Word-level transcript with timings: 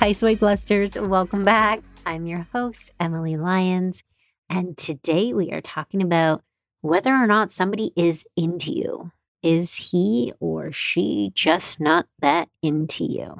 Hi, 0.00 0.14
Soy 0.14 0.34
Blusters. 0.34 0.92
Welcome 0.92 1.44
back. 1.44 1.82
I'm 2.06 2.24
your 2.24 2.46
host, 2.54 2.90
Emily 2.98 3.36
Lyons. 3.36 4.02
And 4.48 4.74
today 4.78 5.34
we 5.34 5.52
are 5.52 5.60
talking 5.60 6.00
about 6.00 6.42
whether 6.80 7.14
or 7.14 7.26
not 7.26 7.52
somebody 7.52 7.92
is 7.96 8.24
into 8.34 8.72
you. 8.72 9.12
Is 9.42 9.74
he 9.74 10.32
or 10.40 10.72
she 10.72 11.32
just 11.34 11.82
not 11.82 12.06
that 12.20 12.48
into 12.62 13.04
you? 13.04 13.34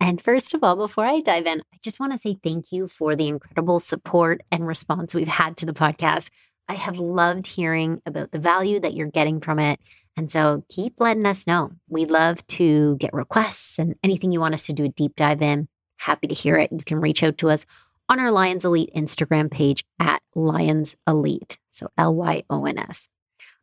And 0.00 0.22
first 0.22 0.54
of 0.54 0.62
all, 0.62 0.76
before 0.76 1.04
I 1.04 1.20
dive 1.20 1.46
in, 1.46 1.62
I 1.74 1.78
just 1.82 1.98
want 1.98 2.12
to 2.12 2.18
say 2.18 2.38
thank 2.44 2.70
you 2.70 2.86
for 2.86 3.16
the 3.16 3.26
incredible 3.26 3.80
support 3.80 4.40
and 4.52 4.68
response 4.68 5.16
we've 5.16 5.26
had 5.26 5.56
to 5.56 5.66
the 5.66 5.72
podcast. 5.72 6.30
I 6.68 6.74
have 6.74 6.98
loved 6.98 7.48
hearing 7.48 8.00
about 8.06 8.30
the 8.30 8.38
value 8.38 8.78
that 8.78 8.94
you're 8.94 9.10
getting 9.10 9.40
from 9.40 9.58
it. 9.58 9.80
And 10.16 10.30
so 10.30 10.62
keep 10.68 10.94
letting 11.00 11.26
us 11.26 11.48
know. 11.48 11.72
We 11.88 12.04
love 12.04 12.46
to 12.46 12.96
get 12.98 13.12
requests 13.12 13.80
and 13.80 13.96
anything 14.04 14.30
you 14.30 14.38
want 14.38 14.54
us 14.54 14.66
to 14.66 14.72
do 14.72 14.84
a 14.84 14.88
deep 14.90 15.16
dive 15.16 15.42
in. 15.42 15.66
Happy 15.98 16.26
to 16.26 16.34
hear 16.34 16.56
it. 16.56 16.72
You 16.72 16.82
can 16.84 17.00
reach 17.00 17.22
out 17.22 17.38
to 17.38 17.50
us 17.50 17.66
on 18.08 18.18
our 18.18 18.32
Lyons 18.32 18.64
Elite 18.64 18.90
Instagram 18.96 19.50
page 19.50 19.84
at 19.98 20.22
Lyons 20.34 20.96
Elite. 21.06 21.58
So 21.70 21.88
L 21.98 22.14
Y 22.14 22.44
O 22.48 22.64
N 22.64 22.78
S. 22.78 23.08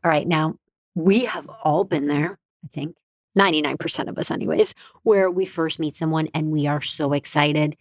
All 0.03 0.11
right. 0.11 0.27
Now, 0.27 0.55
we 0.93 1.25
have 1.25 1.49
all 1.63 1.83
been 1.83 2.07
there, 2.07 2.37
I 2.63 2.67
think, 2.73 2.95
99% 3.37 4.07
of 4.07 4.17
us, 4.17 4.31
anyways, 4.31 4.73
where 5.03 5.29
we 5.29 5.45
first 5.45 5.79
meet 5.79 5.97
someone 5.97 6.29
and 6.33 6.51
we 6.51 6.67
are 6.67 6.81
so 6.81 7.13
excited. 7.13 7.75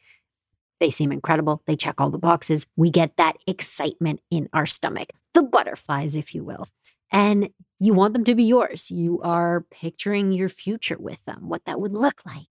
They 0.80 0.90
seem 0.90 1.12
incredible. 1.12 1.62
They 1.66 1.76
check 1.76 2.00
all 2.00 2.10
the 2.10 2.18
boxes. 2.18 2.66
We 2.76 2.90
get 2.90 3.16
that 3.16 3.36
excitement 3.46 4.20
in 4.30 4.48
our 4.52 4.66
stomach, 4.66 5.10
the 5.32 5.42
butterflies, 5.42 6.16
if 6.16 6.34
you 6.34 6.44
will. 6.44 6.66
And 7.12 7.50
you 7.78 7.94
want 7.94 8.14
them 8.14 8.24
to 8.24 8.34
be 8.34 8.44
yours. 8.44 8.90
You 8.90 9.20
are 9.22 9.64
picturing 9.70 10.32
your 10.32 10.48
future 10.48 10.96
with 10.98 11.24
them, 11.24 11.48
what 11.48 11.64
that 11.66 11.80
would 11.80 11.92
look 11.92 12.22
like, 12.26 12.46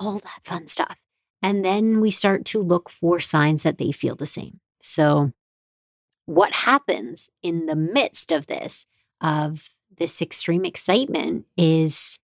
all 0.00 0.14
that 0.14 0.40
fun 0.44 0.66
stuff. 0.68 0.96
And 1.42 1.64
then 1.64 2.00
we 2.00 2.10
start 2.10 2.44
to 2.46 2.62
look 2.62 2.90
for 2.90 3.20
signs 3.20 3.62
that 3.62 3.78
they 3.78 3.92
feel 3.92 4.16
the 4.16 4.26
same. 4.26 4.60
So, 4.82 5.32
what 6.26 6.52
happens 6.52 7.30
in 7.42 7.66
the 7.66 7.76
midst 7.76 8.32
of 8.32 8.46
this, 8.46 8.86
of 9.20 9.70
this 9.96 10.20
extreme 10.20 10.64
excitement, 10.64 11.46
is 11.56 12.18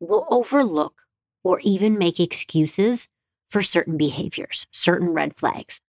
we'll 0.00 0.26
overlook 0.30 1.02
or 1.44 1.60
even 1.60 1.98
make 1.98 2.18
excuses 2.20 3.08
for 3.50 3.62
certain 3.62 3.96
behaviors, 3.96 4.66
certain 4.70 5.10
red 5.10 5.36
flags. 5.36 5.80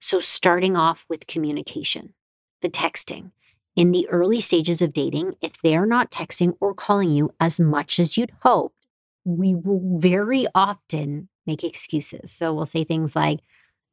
So, 0.00 0.20
starting 0.20 0.76
off 0.76 1.06
with 1.08 1.26
communication, 1.26 2.14
the 2.60 2.68
texting. 2.68 3.32
In 3.74 3.90
the 3.90 4.08
early 4.08 4.40
stages 4.40 4.80
of 4.80 4.92
dating, 4.92 5.34
if 5.40 5.60
they're 5.60 5.86
not 5.86 6.12
texting 6.12 6.56
or 6.60 6.74
calling 6.74 7.10
you 7.10 7.30
as 7.40 7.58
much 7.58 7.98
as 7.98 8.16
you'd 8.16 8.30
hoped, 8.42 8.76
we 9.24 9.54
will 9.54 9.98
very 9.98 10.46
often 10.54 11.28
make 11.46 11.64
excuses. 11.64 12.32
So, 12.32 12.52
we'll 12.52 12.66
say 12.66 12.84
things 12.84 13.14
like, 13.16 13.40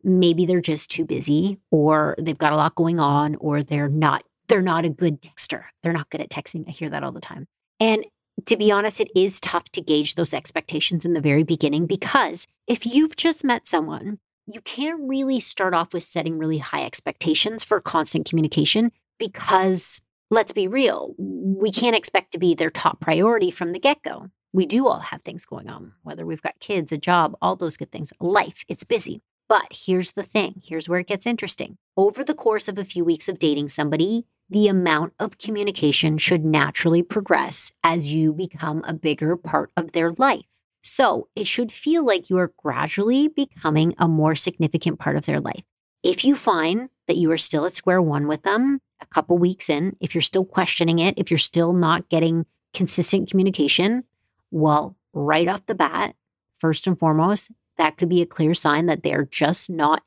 maybe 0.03 0.45
they're 0.45 0.61
just 0.61 0.89
too 0.89 1.05
busy 1.05 1.59
or 1.69 2.15
they've 2.19 2.37
got 2.37 2.53
a 2.53 2.57
lot 2.57 2.75
going 2.75 2.99
on 2.99 3.35
or 3.35 3.63
they're 3.63 3.89
not 3.89 4.23
they're 4.47 4.61
not 4.61 4.83
a 4.83 4.89
good 4.89 5.21
texter. 5.21 5.63
They're 5.81 5.93
not 5.93 6.09
good 6.09 6.19
at 6.19 6.29
texting. 6.29 6.67
I 6.67 6.71
hear 6.71 6.89
that 6.89 7.03
all 7.03 7.13
the 7.13 7.21
time. 7.21 7.47
And 7.79 8.05
to 8.47 8.57
be 8.57 8.69
honest, 8.69 8.99
it 8.99 9.09
is 9.15 9.39
tough 9.39 9.69
to 9.69 9.81
gauge 9.81 10.15
those 10.15 10.33
expectations 10.33 11.05
in 11.05 11.13
the 11.13 11.21
very 11.21 11.43
beginning 11.43 11.85
because 11.85 12.47
if 12.67 12.85
you've 12.85 13.15
just 13.15 13.45
met 13.45 13.67
someone, 13.67 14.19
you 14.47 14.59
can't 14.61 14.99
really 15.07 15.39
start 15.39 15.73
off 15.73 15.93
with 15.93 16.03
setting 16.03 16.37
really 16.37 16.57
high 16.57 16.83
expectations 16.83 17.63
for 17.63 17.79
constant 17.79 18.27
communication 18.27 18.91
because 19.19 20.01
let's 20.29 20.51
be 20.51 20.67
real, 20.67 21.13
we 21.17 21.71
can't 21.71 21.95
expect 21.95 22.31
to 22.31 22.39
be 22.39 22.53
their 22.53 22.69
top 22.69 22.99
priority 22.99 23.51
from 23.51 23.71
the 23.71 23.79
get 23.79 24.01
go. 24.03 24.27
We 24.53 24.65
do 24.65 24.87
all 24.87 24.99
have 24.99 25.21
things 25.21 25.45
going 25.45 25.69
on, 25.69 25.93
whether 26.03 26.25
we've 26.25 26.41
got 26.41 26.59
kids, 26.59 26.91
a 26.91 26.97
job, 26.97 27.37
all 27.41 27.55
those 27.55 27.77
good 27.77 27.91
things, 27.91 28.11
life, 28.19 28.65
it's 28.67 28.83
busy. 28.83 29.21
But 29.47 29.67
here's 29.71 30.13
the 30.13 30.23
thing 30.23 30.61
here's 30.63 30.87
where 30.87 30.99
it 30.99 31.07
gets 31.07 31.25
interesting. 31.25 31.77
Over 31.97 32.23
the 32.23 32.33
course 32.33 32.67
of 32.67 32.77
a 32.77 32.85
few 32.85 33.03
weeks 33.03 33.27
of 33.27 33.39
dating 33.39 33.69
somebody, 33.69 34.25
the 34.49 34.67
amount 34.67 35.13
of 35.19 35.37
communication 35.37 36.17
should 36.17 36.43
naturally 36.43 37.03
progress 37.03 37.71
as 37.83 38.13
you 38.13 38.33
become 38.33 38.83
a 38.85 38.93
bigger 38.93 39.37
part 39.37 39.71
of 39.77 39.93
their 39.93 40.11
life. 40.11 40.45
So 40.83 41.27
it 41.35 41.47
should 41.47 41.71
feel 41.71 42.05
like 42.05 42.29
you 42.29 42.37
are 42.37 42.53
gradually 42.57 43.27
becoming 43.29 43.95
a 43.97 44.07
more 44.07 44.35
significant 44.35 44.99
part 44.99 45.15
of 45.15 45.25
their 45.25 45.39
life. 45.39 45.63
If 46.03 46.25
you 46.25 46.35
find 46.35 46.89
that 47.07 47.17
you 47.17 47.31
are 47.31 47.37
still 47.37 47.65
at 47.65 47.73
square 47.73 48.01
one 48.01 48.27
with 48.27 48.43
them 48.43 48.79
a 48.99 49.05
couple 49.05 49.37
weeks 49.37 49.69
in, 49.69 49.95
if 49.99 50.15
you're 50.15 50.21
still 50.21 50.45
questioning 50.45 50.99
it, 50.99 51.13
if 51.17 51.29
you're 51.29 51.37
still 51.37 51.73
not 51.73 52.09
getting 52.09 52.45
consistent 52.73 53.29
communication, 53.29 54.03
well, 54.51 54.95
right 55.13 55.47
off 55.47 55.65
the 55.65 55.75
bat, 55.75 56.15
first 56.57 56.87
and 56.87 56.97
foremost, 56.97 57.49
that 57.77 57.97
could 57.97 58.09
be 58.09 58.21
a 58.21 58.27
clear 58.27 58.53
sign 58.53 58.85
that 58.85 59.03
they're 59.03 59.25
just 59.25 59.69
not 59.69 60.03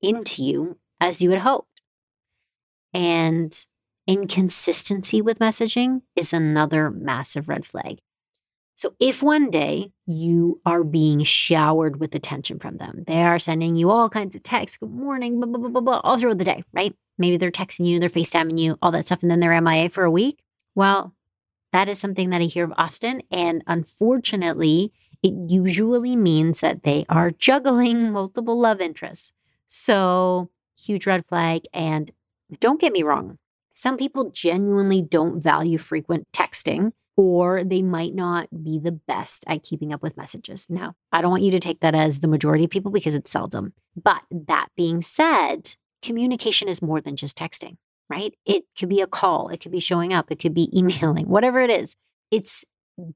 into 0.00 0.42
you 0.42 0.78
as 1.00 1.20
you 1.20 1.30
had 1.30 1.40
hoped. 1.40 1.68
And 2.94 3.54
inconsistency 4.06 5.20
with 5.20 5.38
messaging 5.38 6.02
is 6.14 6.32
another 6.32 6.90
massive 6.90 7.48
red 7.48 7.66
flag. 7.66 7.98
So, 8.76 8.94
if 9.00 9.22
one 9.22 9.50
day 9.50 9.90
you 10.06 10.60
are 10.66 10.84
being 10.84 11.22
showered 11.22 11.98
with 11.98 12.14
attention 12.14 12.58
from 12.58 12.76
them, 12.76 13.04
they 13.06 13.22
are 13.22 13.38
sending 13.38 13.74
you 13.74 13.90
all 13.90 14.10
kinds 14.10 14.34
of 14.34 14.42
texts, 14.42 14.76
good 14.76 14.90
morning, 14.90 15.40
blah, 15.40 15.48
blah, 15.48 15.58
blah, 15.58 15.70
blah, 15.70 15.80
blah, 15.80 16.00
all 16.04 16.18
throughout 16.18 16.36
the 16.36 16.44
day, 16.44 16.62
right? 16.74 16.94
Maybe 17.16 17.38
they're 17.38 17.50
texting 17.50 17.86
you, 17.86 17.98
they're 17.98 18.10
FaceTiming 18.10 18.58
you, 18.58 18.76
all 18.82 18.90
that 18.90 19.06
stuff, 19.06 19.22
and 19.22 19.30
then 19.30 19.40
they're 19.40 19.58
MIA 19.62 19.88
for 19.88 20.04
a 20.04 20.10
week. 20.10 20.42
Well, 20.74 21.14
that 21.72 21.88
is 21.88 21.98
something 21.98 22.30
that 22.30 22.40
I 22.40 22.44
hear 22.44 22.64
of 22.64 22.72
often. 22.76 23.22
And 23.30 23.62
unfortunately, 23.66 24.92
it 25.22 25.34
usually 25.50 26.16
means 26.16 26.60
that 26.60 26.82
they 26.82 27.04
are 27.08 27.30
juggling 27.30 28.12
multiple 28.12 28.58
love 28.58 28.80
interests. 28.80 29.32
So, 29.68 30.50
huge 30.78 31.06
red 31.06 31.26
flag. 31.26 31.62
And 31.72 32.10
don't 32.60 32.80
get 32.80 32.92
me 32.92 33.02
wrong, 33.02 33.38
some 33.74 33.96
people 33.96 34.30
genuinely 34.30 35.02
don't 35.02 35.40
value 35.40 35.78
frequent 35.78 36.26
texting 36.32 36.92
or 37.16 37.64
they 37.64 37.82
might 37.82 38.14
not 38.14 38.48
be 38.62 38.78
the 38.78 38.92
best 38.92 39.44
at 39.46 39.62
keeping 39.62 39.92
up 39.92 40.02
with 40.02 40.16
messages. 40.16 40.66
Now, 40.68 40.94
I 41.12 41.22
don't 41.22 41.30
want 41.30 41.42
you 41.42 41.50
to 41.52 41.58
take 41.58 41.80
that 41.80 41.94
as 41.94 42.20
the 42.20 42.28
majority 42.28 42.64
of 42.64 42.70
people 42.70 42.90
because 42.90 43.14
it's 43.14 43.30
seldom. 43.30 43.72
But 44.02 44.22
that 44.30 44.68
being 44.76 45.00
said, 45.00 45.74
communication 46.02 46.68
is 46.68 46.82
more 46.82 47.00
than 47.00 47.16
just 47.16 47.38
texting, 47.38 47.76
right? 48.08 48.34
It 48.44 48.64
could 48.78 48.88
be 48.88 49.00
a 49.00 49.06
call, 49.06 49.48
it 49.48 49.60
could 49.60 49.72
be 49.72 49.80
showing 49.80 50.12
up, 50.12 50.30
it 50.30 50.38
could 50.38 50.54
be 50.54 50.70
emailing, 50.78 51.26
whatever 51.28 51.60
it 51.60 51.70
is. 51.70 51.94
It's 52.30 52.64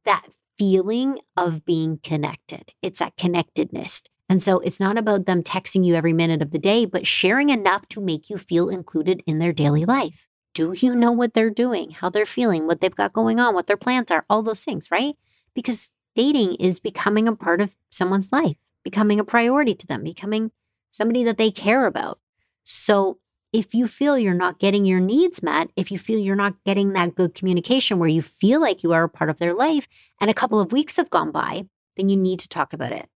that 0.04 0.26
feeling 0.58 1.18
of 1.36 1.64
being 1.64 1.98
connected, 2.02 2.72
it's 2.82 2.98
that 2.98 3.16
connectedness. 3.16 4.02
And 4.28 4.40
so 4.40 4.60
it's 4.60 4.78
not 4.78 4.96
about 4.96 5.26
them 5.26 5.42
texting 5.42 5.84
you 5.84 5.96
every 5.96 6.12
minute 6.12 6.40
of 6.40 6.52
the 6.52 6.58
day, 6.58 6.84
but 6.84 7.04
sharing 7.04 7.50
enough 7.50 7.88
to 7.88 8.00
make 8.00 8.30
you 8.30 8.38
feel 8.38 8.68
included 8.68 9.24
in 9.26 9.40
their 9.40 9.52
daily 9.52 9.84
life. 9.84 10.24
Do 10.54 10.72
you 10.72 10.94
know 10.94 11.10
what 11.10 11.34
they're 11.34 11.50
doing, 11.50 11.90
how 11.90 12.10
they're 12.10 12.26
feeling, 12.26 12.66
what 12.66 12.80
they've 12.80 12.94
got 12.94 13.12
going 13.12 13.40
on, 13.40 13.54
what 13.54 13.66
their 13.66 13.76
plans 13.76 14.10
are, 14.12 14.24
all 14.30 14.42
those 14.42 14.62
things, 14.62 14.88
right? 14.90 15.16
Because 15.54 15.90
dating 16.14 16.54
is 16.56 16.78
becoming 16.78 17.26
a 17.26 17.34
part 17.34 17.60
of 17.60 17.74
someone's 17.90 18.30
life, 18.30 18.56
becoming 18.84 19.18
a 19.18 19.24
priority 19.24 19.74
to 19.74 19.86
them, 19.86 20.04
becoming 20.04 20.52
somebody 20.92 21.24
that 21.24 21.36
they 21.36 21.50
care 21.50 21.86
about. 21.86 22.20
So 22.64 23.18
if 23.52 23.74
you 23.74 23.86
feel 23.86 24.16
you're 24.16 24.34
not 24.34 24.58
getting 24.58 24.84
your 24.84 25.00
needs 25.00 25.42
met, 25.42 25.70
if 25.76 25.90
you 25.90 25.98
feel 25.98 26.18
you're 26.18 26.36
not 26.36 26.54
getting 26.64 26.92
that 26.92 27.14
good 27.14 27.34
communication 27.34 27.98
where 27.98 28.08
you 28.08 28.22
feel 28.22 28.60
like 28.60 28.82
you 28.82 28.92
are 28.92 29.04
a 29.04 29.08
part 29.08 29.30
of 29.30 29.38
their 29.38 29.54
life 29.54 29.88
and 30.20 30.30
a 30.30 30.34
couple 30.34 30.60
of 30.60 30.72
weeks 30.72 30.96
have 30.96 31.10
gone 31.10 31.32
by, 31.32 31.64
then 31.96 32.08
you 32.08 32.16
need 32.16 32.38
to 32.40 32.48
talk 32.48 32.72
about 32.72 32.92
it. 32.92 33.08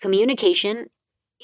Communication 0.00 0.86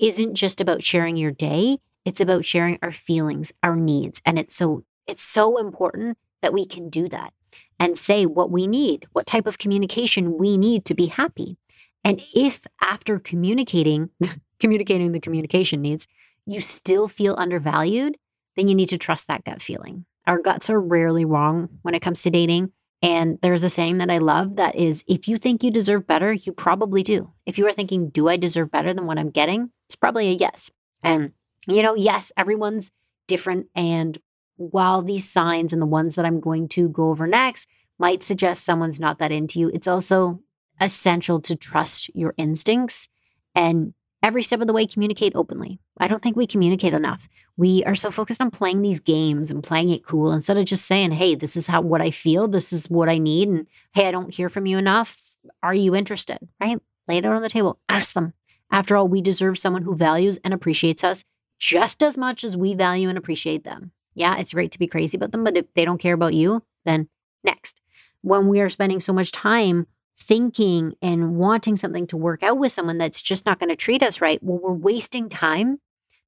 isn't 0.00 0.35
just 0.35 0.61
about 0.61 0.82
sharing 0.82 1.17
your 1.17 1.31
day, 1.31 1.79
it's 2.05 2.20
about 2.20 2.44
sharing 2.44 2.79
our 2.82 2.93
feelings, 2.93 3.53
our 3.62 3.76
needs. 3.76 4.21
And 4.25 4.38
it's 4.38 4.56
so 4.56 4.85
it's 5.06 5.23
so 5.23 5.59
important 5.59 6.19
that 6.43 6.53
we 6.53 6.67
can 6.67 6.91
do 6.91 7.09
that 7.09 7.32
and 7.81 7.99
say 7.99 8.26
what 8.26 8.50
we 8.50 8.67
need, 8.67 9.06
what 9.12 9.26
type 9.26 9.47
of 9.47 9.59
communication 9.59 10.37
we 10.37 10.59
need 10.59 10.85
to 10.85 10.94
be 10.94 11.06
happy. 11.06 11.56
And 12.05 12.23
if 12.35 12.67
after 12.81 13.19
communicating, 13.19 14.11
communicating 14.61 15.12
the 15.12 15.21
communication 15.21 15.81
needs, 15.82 16.06
you 16.49 16.61
still 16.61 17.09
feel 17.09 17.35
undervalued, 17.37 18.17
then 18.56 18.69
you 18.69 18.75
need 18.75 18.89
to 18.89 18.99
trust 18.99 19.29
that 19.29 19.45
gut 19.45 19.62
feeling. 19.62 20.06
Our 20.27 20.39
guts 20.39 20.71
are 20.71 20.81
rarely 20.81 21.25
wrong 21.25 21.69
when 21.83 21.95
it 21.95 22.03
comes 22.03 22.23
to 22.23 22.31
dating. 22.31 22.73
And 23.00 23.39
there's 23.43 23.65
a 23.65 23.71
saying 23.71 23.99
that 23.99 24.11
I 24.11 24.19
love 24.19 24.56
that 24.56 24.75
is 24.75 25.05
if 25.06 25.29
you 25.29 25.39
think 25.39 25.62
you 25.62 25.71
deserve 25.71 26.06
better, 26.06 26.33
you 26.33 26.53
probably 26.53 27.03
do. 27.03 27.33
If 27.47 27.59
you 27.59 27.67
are 27.69 27.73
thinking, 27.73 28.09
do 28.09 28.29
I 28.29 28.37
deserve 28.37 28.71
better 28.71 28.93
than 28.93 29.06
what 29.06 29.19
I'm 29.19 29.31
getting? 29.31 29.71
It's 29.87 29.95
probably 29.95 30.29
a 30.29 30.33
yes. 30.33 30.71
And, 31.03 31.33
you 31.69 31.83
know, 31.83 31.95
yes, 31.95 32.33
everyone's 32.37 32.91
different. 33.29 33.67
And 33.77 34.19
while 34.56 35.03
these 35.03 35.31
signs 35.31 35.73
and 35.73 35.81
the 35.81 35.87
ones 35.87 36.17
that 36.17 36.25
I'm 36.25 36.41
going 36.41 36.69
to 36.71 36.89
go 36.89 37.11
over 37.11 37.27
next 37.27 37.69
might 37.99 38.23
suggest 38.23 38.65
someone's 38.65 38.99
not 38.99 39.19
that 39.19 39.33
into 39.33 39.61
you, 39.61 39.71
it's 39.73 39.87
also 39.87 40.41
essential 40.81 41.41
to 41.43 41.55
trust 41.55 42.11
your 42.15 42.35
instincts 42.37 43.09
and 43.55 43.95
every 44.23 44.43
step 44.43 44.61
of 44.61 44.67
the 44.67 44.73
way 44.73 44.87
communicate 44.87 45.32
openly. 45.35 45.79
I 45.99 46.09
don't 46.09 46.23
think 46.23 46.37
we 46.37 46.47
communicate 46.47 46.94
enough. 46.94 47.29
We 47.56 47.82
are 47.85 47.94
so 47.94 48.11
focused 48.11 48.41
on 48.41 48.50
playing 48.50 48.82
these 48.82 49.00
games 49.00 49.50
and 49.50 49.62
playing 49.62 49.91
it 49.91 50.05
cool 50.05 50.32
instead 50.32 50.56
of 50.56 50.65
just 50.65 50.87
saying, 50.87 51.12
"Hey, 51.12 51.35
this 51.35 51.56
is 51.56 51.67
how 51.67 51.81
what 51.81 52.00
I 52.00 52.11
feel, 52.11 52.49
this 52.49 52.73
is 52.73 52.88
what 52.88 53.09
I 53.09 53.19
need." 53.19 53.49
And, 53.49 53.67
"Hey, 53.93 54.06
I 54.06 54.11
don't 54.11 54.35
hear 54.35 54.49
from 54.49 54.67
you 54.67 54.79
enough. 54.79 55.20
Are 55.62 55.75
you 55.75 55.94
interested?" 55.94 56.38
Right? 56.61 56.81
Lay 57.09 57.19
it 57.19 57.25
out 57.25 57.35
on 57.35 57.43
the 57.43 57.49
table. 57.49 57.79
Ask 57.88 58.15
them. 58.15 58.32
After 58.70 58.97
all, 58.97 59.09
we 59.09 59.23
deserve 59.23 59.59
someone 59.59 59.82
who 59.82 59.94
values 59.94 60.38
and 60.44 60.53
appreciates 60.53 61.03
us 61.03 61.25
just 61.59 62.03
as 62.03 62.19
much 62.19 62.44
as 62.44 62.56
we 62.56 62.75
value 62.75 63.09
and 63.09 63.19
appreciate 63.19 63.64
them. 63.64 63.93
Yeah, 64.14 64.37
it's 64.37 64.53
great 64.53 64.73
to 64.73 64.79
be 64.79 64.87
crazy 64.87 65.17
about 65.17 65.32
them, 65.32 65.44
but 65.44 65.56
if 65.56 65.73
they 65.75 65.85
don't 65.85 66.00
care 66.00 66.14
about 66.14 66.35
you, 66.35 66.62
then 66.85 67.09
next. 67.44 67.81
When 68.23 68.49
we 68.49 68.61
are 68.61 68.69
spending 68.69 69.00
so 69.00 69.12
much 69.12 69.32
time 69.32 69.87
thinking 70.19 70.94
and 71.00 71.37
wanting 71.37 71.76
something 71.76 72.06
to 72.09 72.17
work 72.17 72.43
out 72.43 72.59
with 72.59 72.73
someone 72.73 72.99
that's 72.99 73.23
just 73.23 73.47
not 73.47 73.59
going 73.59 73.70
to 73.70 73.76
treat 73.76 74.03
us 74.03 74.20
right, 74.20 74.43
well, 74.43 74.59
we're 74.59 74.73
wasting 74.73 75.29
time. 75.29 75.79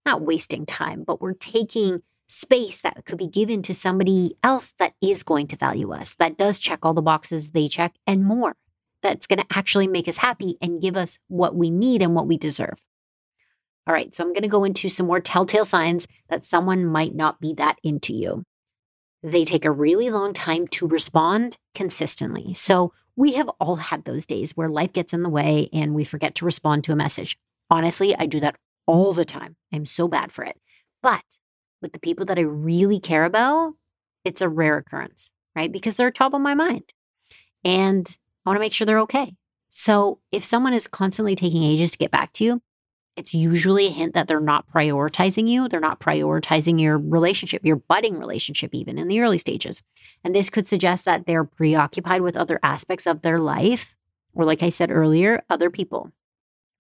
Not 0.06 0.22
wasting 0.22 0.64
time, 0.64 1.04
but 1.06 1.20
we're 1.20 1.34
taking 1.34 2.02
space 2.28 2.80
that 2.80 3.04
could 3.04 3.18
be 3.18 3.26
given 3.26 3.60
to 3.62 3.74
somebody 3.74 4.36
else 4.42 4.72
that 4.78 4.94
is 5.02 5.22
going 5.22 5.46
to 5.48 5.56
value 5.56 5.92
us, 5.92 6.14
that 6.14 6.38
does 6.38 6.58
check 6.58 6.78
all 6.82 6.94
the 6.94 7.02
boxes 7.02 7.50
they 7.50 7.68
check 7.68 7.94
and 8.06 8.24
more, 8.24 8.56
that's 9.02 9.26
going 9.26 9.40
to 9.40 9.46
actually 9.50 9.88
make 9.88 10.08
us 10.08 10.16
happy 10.16 10.56
and 10.62 10.80
give 10.80 10.96
us 10.96 11.18
what 11.28 11.54
we 11.54 11.70
need 11.70 12.02
and 12.02 12.14
what 12.14 12.26
we 12.26 12.36
deserve. 12.36 12.84
All 13.86 13.94
right, 13.94 14.14
so 14.14 14.22
I'm 14.22 14.32
going 14.32 14.42
to 14.42 14.48
go 14.48 14.64
into 14.64 14.88
some 14.88 15.06
more 15.06 15.20
telltale 15.20 15.64
signs 15.64 16.06
that 16.28 16.46
someone 16.46 16.86
might 16.86 17.14
not 17.14 17.40
be 17.40 17.54
that 17.54 17.78
into 17.82 18.14
you. 18.14 18.44
They 19.22 19.44
take 19.44 19.64
a 19.64 19.70
really 19.70 20.10
long 20.10 20.32
time 20.32 20.68
to 20.68 20.86
respond 20.86 21.58
consistently. 21.74 22.54
So, 22.54 22.92
we 23.20 23.34
have 23.34 23.50
all 23.60 23.76
had 23.76 24.02
those 24.06 24.24
days 24.24 24.56
where 24.56 24.70
life 24.70 24.94
gets 24.94 25.12
in 25.12 25.22
the 25.22 25.28
way 25.28 25.68
and 25.74 25.94
we 25.94 26.04
forget 26.04 26.36
to 26.36 26.46
respond 26.46 26.82
to 26.82 26.92
a 26.92 26.96
message. 26.96 27.36
Honestly, 27.68 28.16
I 28.16 28.24
do 28.24 28.40
that 28.40 28.56
all 28.86 29.12
the 29.12 29.26
time. 29.26 29.56
I'm 29.74 29.84
so 29.84 30.08
bad 30.08 30.32
for 30.32 30.42
it. 30.42 30.56
But 31.02 31.22
with 31.82 31.92
the 31.92 32.00
people 32.00 32.24
that 32.24 32.38
I 32.38 32.42
really 32.42 32.98
care 32.98 33.26
about, 33.26 33.74
it's 34.24 34.40
a 34.40 34.48
rare 34.48 34.78
occurrence, 34.78 35.30
right? 35.54 35.70
Because 35.70 35.96
they're 35.96 36.10
top 36.10 36.32
of 36.32 36.40
my 36.40 36.54
mind. 36.54 36.94
And 37.62 38.08
I 38.46 38.48
want 38.48 38.56
to 38.56 38.60
make 38.60 38.72
sure 38.72 38.86
they're 38.86 39.00
okay. 39.00 39.34
So 39.68 40.20
if 40.32 40.42
someone 40.42 40.72
is 40.72 40.86
constantly 40.86 41.36
taking 41.36 41.62
ages 41.62 41.90
to 41.90 41.98
get 41.98 42.10
back 42.10 42.32
to 42.34 42.44
you, 42.44 42.62
it's 43.20 43.34
usually 43.34 43.86
a 43.86 43.90
hint 43.90 44.14
that 44.14 44.28
they're 44.28 44.40
not 44.40 44.66
prioritizing 44.72 45.46
you. 45.46 45.68
They're 45.68 45.78
not 45.78 46.00
prioritizing 46.00 46.80
your 46.80 46.96
relationship, 46.96 47.60
your 47.62 47.76
budding 47.76 48.18
relationship, 48.18 48.74
even 48.74 48.96
in 48.96 49.08
the 49.08 49.20
early 49.20 49.36
stages. 49.36 49.82
And 50.24 50.34
this 50.34 50.48
could 50.48 50.66
suggest 50.66 51.04
that 51.04 51.26
they're 51.26 51.44
preoccupied 51.44 52.22
with 52.22 52.34
other 52.34 52.58
aspects 52.62 53.06
of 53.06 53.20
their 53.20 53.38
life, 53.38 53.94
or 54.32 54.46
like 54.46 54.62
I 54.62 54.70
said 54.70 54.90
earlier, 54.90 55.42
other 55.50 55.68
people. 55.68 56.12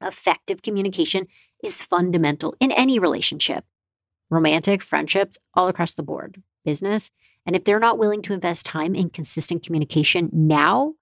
Effective 0.00 0.62
communication 0.62 1.26
is 1.62 1.82
fundamental 1.82 2.56
in 2.58 2.72
any 2.72 2.98
relationship, 2.98 3.66
romantic, 4.30 4.82
friendships, 4.82 5.36
all 5.52 5.68
across 5.68 5.92
the 5.92 6.02
board, 6.02 6.42
business. 6.64 7.10
And 7.44 7.54
if 7.54 7.64
they're 7.64 7.78
not 7.78 7.98
willing 7.98 8.22
to 8.22 8.32
invest 8.32 8.64
time 8.64 8.94
in 8.94 9.10
consistent 9.10 9.62
communication 9.62 10.30
now, 10.32 10.94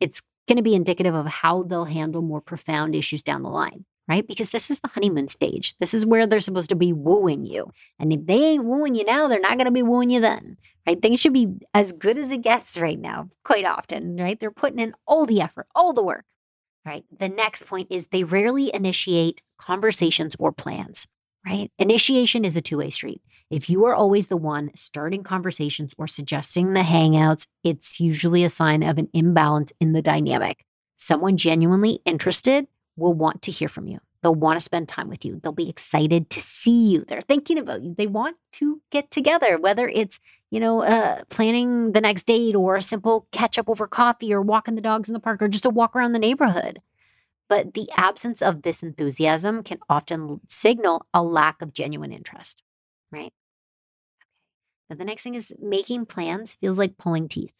it's 0.00 0.22
going 0.48 0.56
to 0.56 0.62
be 0.62 0.74
indicative 0.74 1.14
of 1.14 1.26
how 1.26 1.64
they'll 1.64 1.84
handle 1.84 2.22
more 2.22 2.40
profound 2.40 2.94
issues 2.94 3.22
down 3.22 3.42
the 3.42 3.50
line 3.50 3.84
right? 4.08 4.26
Because 4.26 4.50
this 4.50 4.70
is 4.70 4.80
the 4.80 4.88
honeymoon 4.88 5.28
stage. 5.28 5.74
This 5.78 5.94
is 5.94 6.06
where 6.06 6.26
they're 6.26 6.40
supposed 6.40 6.70
to 6.70 6.76
be 6.76 6.92
wooing 6.92 7.44
you. 7.44 7.70
And 7.98 8.12
if 8.12 8.26
they 8.26 8.42
ain't 8.42 8.64
wooing 8.64 8.94
you 8.94 9.04
now, 9.04 9.28
they're 9.28 9.40
not 9.40 9.58
going 9.58 9.66
to 9.66 9.72
be 9.72 9.82
wooing 9.82 10.10
you 10.10 10.20
then, 10.20 10.56
right? 10.86 11.00
Things 11.00 11.20
should 11.20 11.32
be 11.32 11.48
as 11.74 11.92
good 11.92 12.18
as 12.18 12.30
it 12.30 12.42
gets 12.42 12.78
right 12.78 12.98
now, 12.98 13.28
quite 13.44 13.64
often, 13.64 14.16
right? 14.16 14.38
They're 14.38 14.50
putting 14.50 14.78
in 14.78 14.94
all 15.06 15.26
the 15.26 15.40
effort, 15.40 15.66
all 15.74 15.92
the 15.92 16.04
work, 16.04 16.24
right? 16.84 17.04
The 17.18 17.28
next 17.28 17.66
point 17.66 17.88
is 17.90 18.06
they 18.06 18.24
rarely 18.24 18.72
initiate 18.72 19.42
conversations 19.58 20.36
or 20.38 20.52
plans, 20.52 21.06
right? 21.44 21.70
Initiation 21.78 22.44
is 22.44 22.56
a 22.56 22.60
two 22.60 22.78
way 22.78 22.90
street. 22.90 23.20
If 23.50 23.70
you 23.70 23.84
are 23.86 23.94
always 23.94 24.26
the 24.26 24.36
one 24.36 24.70
starting 24.74 25.22
conversations 25.22 25.94
or 25.98 26.08
suggesting 26.08 26.72
the 26.72 26.80
hangouts, 26.80 27.46
it's 27.62 28.00
usually 28.00 28.42
a 28.42 28.48
sign 28.48 28.82
of 28.82 28.98
an 28.98 29.08
imbalance 29.12 29.72
in 29.80 29.92
the 29.92 30.02
dynamic. 30.02 30.64
Someone 30.96 31.36
genuinely 31.36 32.00
interested 32.04 32.66
will 32.96 33.14
want 33.14 33.42
to 33.42 33.50
hear 33.50 33.68
from 33.68 33.86
you. 33.86 34.00
They'll 34.22 34.34
want 34.34 34.56
to 34.56 34.64
spend 34.64 34.88
time 34.88 35.08
with 35.08 35.24
you. 35.24 35.38
They'll 35.40 35.52
be 35.52 35.68
excited 35.68 36.30
to 36.30 36.40
see 36.40 36.88
you. 36.90 37.04
They're 37.04 37.20
thinking 37.20 37.58
about 37.58 37.82
you. 37.82 37.94
They 37.94 38.06
want 38.06 38.36
to 38.54 38.80
get 38.90 39.10
together, 39.10 39.58
whether 39.58 39.86
it's, 39.88 40.18
you 40.50 40.58
know, 40.58 40.82
uh, 40.82 41.22
planning 41.28 41.92
the 41.92 42.00
next 42.00 42.26
date 42.26 42.56
or 42.56 42.74
a 42.74 42.82
simple 42.82 43.28
catch 43.30 43.58
up 43.58 43.68
over 43.68 43.86
coffee 43.86 44.32
or 44.34 44.42
walking 44.42 44.74
the 44.74 44.80
dogs 44.80 45.08
in 45.08 45.12
the 45.12 45.20
park 45.20 45.42
or 45.42 45.48
just 45.48 45.66
a 45.66 45.70
walk 45.70 45.94
around 45.94 46.12
the 46.12 46.18
neighborhood. 46.18 46.80
But 47.48 47.74
the 47.74 47.88
absence 47.96 48.42
of 48.42 48.62
this 48.62 48.82
enthusiasm 48.82 49.62
can 49.62 49.78
often 49.88 50.40
signal 50.48 51.06
a 51.14 51.22
lack 51.22 51.62
of 51.62 51.72
genuine 51.72 52.12
interest, 52.12 52.62
right? 53.12 53.32
Now, 54.90 54.96
the 54.96 55.04
next 55.04 55.22
thing 55.22 55.34
is 55.34 55.52
making 55.60 56.06
plans 56.06 56.56
feels 56.56 56.78
like 56.78 56.98
pulling 56.98 57.28
teeth. 57.28 57.54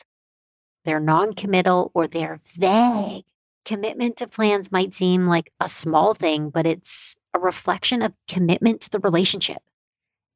They're 0.85 1.01
non 1.01 1.35
committal 1.35 1.91
or 1.95 2.09
they're 2.09 2.41
vague 2.45 3.25
commitment 3.67 4.17
to 4.17 4.29
plans 4.29 4.73
might 4.73 4.95
seem 4.95 5.27
like 5.27 5.53
a 5.61 5.69
small 5.69 6.15
thing, 6.15 6.49
but 6.49 6.67
it's 6.67 7.17
a 7.35 7.39
reflection 7.39 8.01
of 8.01 8.15
commitment 8.29 8.81
to 8.81 8.91
the 8.91 9.01
relationship. 9.01 9.59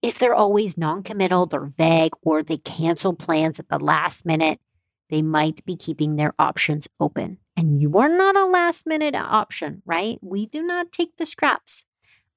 If 0.02 0.18
they're 0.18 0.34
always 0.34 0.76
non 0.76 1.02
committal, 1.02 1.46
they're 1.46 1.72
vague, 1.78 2.12
or 2.22 2.42
they 2.42 2.58
cancel 2.58 3.14
plans 3.14 3.58
at 3.58 3.68
the 3.68 3.78
last 3.78 4.26
minute, 4.26 4.60
they 5.08 5.22
might 5.22 5.64
be 5.64 5.76
keeping 5.76 6.16
their 6.16 6.34
options 6.38 6.88
open. 6.98 7.38
And 7.56 7.80
you 7.80 7.98
are 7.98 8.08
not 8.08 8.36
a 8.36 8.46
last 8.46 8.86
minute 8.86 9.14
option, 9.14 9.82
right? 9.86 10.18
We 10.22 10.46
do 10.46 10.62
not 10.62 10.92
take 10.92 11.16
the 11.16 11.26
scraps. 11.26 11.84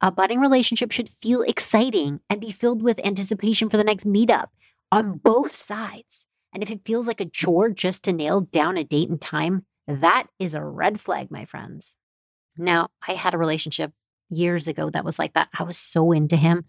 A 0.02 0.12
budding 0.12 0.40
relationship 0.40 0.92
should 0.92 1.08
feel 1.08 1.42
exciting 1.44 2.20
and 2.30 2.42
be 2.42 2.52
filled 2.52 2.82
with 2.82 3.06
anticipation 3.06 3.70
for 3.70 3.78
the 3.78 3.86
next 3.86 4.06
meetup 4.06 4.48
on 4.92 5.18
both 5.18 5.56
sides. 5.56 6.26
And 6.54 6.62
if 6.62 6.70
it 6.70 6.86
feels 6.86 7.08
like 7.08 7.22
a 7.22 7.26
chore 7.26 7.70
just 7.70 8.04
to 8.04 8.14
nail 8.14 8.42
down 8.42 8.78
a 8.78 8.84
date 8.84 9.10
and 9.10 9.20
time, 9.20 9.66
that 9.88 10.28
is 10.40 10.54
a 10.54 10.64
red 10.64 11.00
flag, 11.00 11.32
my 11.32 11.46
friends. 11.46 11.96
Now, 12.58 12.90
I 13.08 13.14
had 13.14 13.34
a 13.34 13.38
relationship 13.38 13.92
years 14.30 14.68
ago 14.68 14.90
that 14.90 15.06
was 15.06 15.20
like 15.20 15.34
that. 15.34 15.50
I 15.58 15.64
was 15.64 15.78
so 15.78 16.12
into 16.12 16.36
him, 16.36 16.66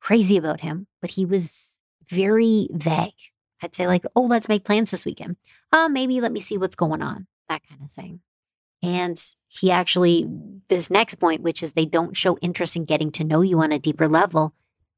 crazy 0.00 0.36
about 0.36 0.60
him, 0.60 0.86
but 1.00 1.10
he 1.10 1.24
was 1.24 1.76
very 2.08 2.68
vague. 2.72 3.12
I'd 3.62 3.74
say, 3.74 3.86
like, 3.86 4.04
oh, 4.14 4.22
let's 4.22 4.48
make 4.48 4.64
plans 4.64 4.90
this 4.90 5.04
weekend. 5.04 5.36
Uh, 5.72 5.88
maybe 5.88 6.20
let 6.20 6.32
me 6.32 6.40
see 6.40 6.58
what's 6.58 6.76
going 6.76 7.02
on, 7.02 7.26
that 7.48 7.62
kind 7.68 7.82
of 7.82 7.90
thing. 7.90 8.20
And 8.82 9.20
he 9.48 9.70
actually, 9.70 10.28
this 10.68 10.90
next 10.90 11.16
point, 11.16 11.42
which 11.42 11.62
is 11.62 11.72
they 11.72 11.84
don't 11.84 12.16
show 12.16 12.38
interest 12.38 12.76
in 12.76 12.84
getting 12.84 13.10
to 13.12 13.24
know 13.24 13.40
you 13.40 13.60
on 13.60 13.72
a 13.72 13.78
deeper 13.78 14.06
level, 14.06 14.54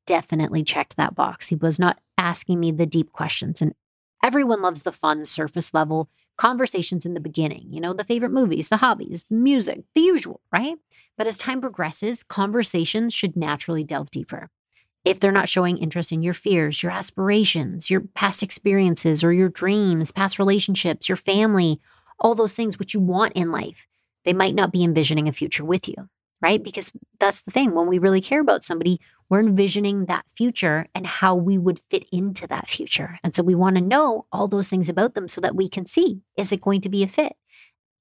definitely 0.07 0.63
checked 0.63 0.97
that 0.97 1.15
box. 1.15 1.49
He 1.49 1.55
was 1.55 1.79
not 1.79 1.99
asking 2.19 2.61
me 2.61 2.73
the 2.73 2.85
deep 2.85 3.13
questions. 3.13 3.63
And 3.63 3.75
everyone 4.23 4.61
loves 4.61 4.83
the 4.83 4.93
fun 4.93 5.25
surface 5.25 5.73
level 5.73 6.11
conversations 6.41 7.05
in 7.05 7.13
the 7.13 7.21
beginning, 7.21 7.67
you 7.71 7.83
know, 7.83 7.93
the 7.93 8.03
favorite 8.03 8.33
movies, 8.33 8.71
the 8.71 8.79
hobbies, 8.79 9.25
the 9.25 9.35
music, 9.35 9.83
the 9.95 10.01
usual, 10.01 10.41
right? 10.51 10.79
But 11.19 11.27
as 11.27 11.37
time 11.37 11.61
progresses, 11.61 12.23
conversations 12.23 13.13
should 13.13 13.37
naturally 13.37 13.85
delve 13.85 14.11
deeper. 14.11 14.49
If 15.05 15.21
they're 15.21 15.33
not 15.33 15.51
showing 15.51 15.77
interest 15.77 16.13
in 16.13 16.23
your 16.23 16.33
fears, 16.33 16.83
your 16.83 16.93
aspirations, 16.93 17.91
your 17.91 18.01
past 18.15 18.43
experiences, 18.43 19.23
or 19.23 19.35
your 19.35 19.51
dreams, 19.51 20.13
past 20.13 20.39
relationships, 20.39 21.11
your 21.11 21.17
family, 21.17 21.79
all 22.19 22.35
those 22.35 22.55
things 22.55 22.79
which 22.79 22.95
you 22.95 23.01
want 23.01 23.35
in 23.35 23.53
life, 23.53 23.87
they 24.25 24.33
might 24.33 24.55
not 24.55 24.73
be 24.73 24.83
envisioning 24.83 25.29
a 25.29 25.33
future 25.33 25.65
with 25.65 25.89
you 25.89 26.09
right? 26.43 26.63
Because 26.63 26.91
that's 27.19 27.43
the 27.43 27.51
thing. 27.51 27.75
When 27.75 27.87
we 27.87 27.99
really 27.99 28.21
care 28.21 28.41
about 28.41 28.65
somebody, 28.65 29.01
we're 29.29 29.41
envisioning 29.41 30.07
that 30.07 30.25
future 30.35 30.87
and 30.95 31.07
how 31.07 31.35
we 31.35 31.59
would 31.59 31.79
fit 31.91 32.05
into 32.13 32.47
that 32.49 32.69
future. 32.69 33.19
And 33.23 33.35
so 33.35 33.43
we 33.43 33.55
want 33.55 33.77
to 33.77 33.83
know 33.83 34.27
all 34.33 34.49
those 34.49 34.69
things 34.69 34.89
about 34.89 35.15
them 35.15 35.29
so 35.29 35.41
that 35.41 35.55
we 35.55 35.69
can 35.69 35.87
see 35.87 36.21
is 36.37 36.53
it 36.53 36.61
going 36.61 36.81
to 36.83 36.89
be 36.89 37.03
a 37.03 37.09
fit? 37.09 37.35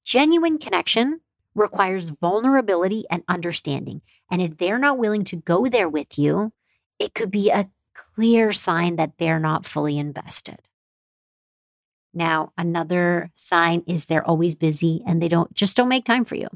Genuine 0.06 0.58
connection 0.58 1.20
requires 1.56 2.10
vulnerability 2.10 3.06
and 3.12 3.24
understanding. 3.28 4.02
And 4.32 4.42
if 4.42 4.58
they're 4.58 4.80
not 4.80 4.98
willing 4.98 5.24
to 5.26 5.36
go 5.36 5.68
there 5.68 5.90
with 5.90 6.18
you, 6.18 6.54
it 6.98 7.14
could 7.14 7.32
be 7.32 7.50
a 7.50 7.70
clear 7.94 8.54
sign 8.54 8.96
that 8.96 9.14
they're 9.18 9.40
not 9.40 9.66
fully 9.66 9.98
invested. 9.98 10.60
Now, 12.14 12.54
another 12.58 13.30
sign 13.36 13.84
is 13.88 14.06
they're 14.06 14.26
always 14.26 14.56
busy 14.56 15.04
and 15.06 15.22
they 15.22 15.28
don't 15.28 15.54
just 15.54 15.78
don't 15.78 15.90
make 15.90 16.06
time 16.06 16.26
for 16.26 16.36
you 16.36 16.48